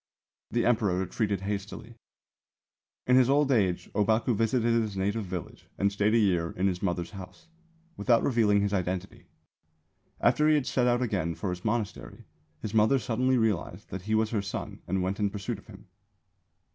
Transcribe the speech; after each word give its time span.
The 0.49 0.65
Emperor 0.65 0.97
retreated 0.97 1.41
hastily." 1.41 1.93
In 3.05 3.17
his 3.17 3.29
old 3.29 3.51
age 3.51 3.87
Ōbaku 3.93 4.35
visited 4.35 4.73
his 4.81 4.97
native 4.97 5.25
village 5.25 5.67
and 5.77 5.91
stayed 5.91 6.15
a 6.15 6.17
year 6.17 6.53
in 6.57 6.65
his 6.65 6.81
mother's 6.81 7.11
house, 7.11 7.49
without 7.97 8.23
revealing 8.23 8.61
his 8.61 8.73
identity. 8.73 9.27
After 10.19 10.47
he 10.49 10.55
had 10.55 10.65
set 10.65 10.87
out 10.87 11.03
again 11.03 11.35
for 11.35 11.51
his 11.51 11.63
monastery, 11.63 12.23
his 12.63 12.73
mother 12.73 12.97
suddenly 12.97 13.37
realised 13.37 13.91
that 13.91 14.01
he 14.09 14.15
was 14.15 14.31
her 14.31 14.41
son 14.41 14.81
and 14.87 15.03
went 15.03 15.19
in 15.19 15.29
pursuit 15.29 15.59
of 15.59 15.67
him. 15.67 15.85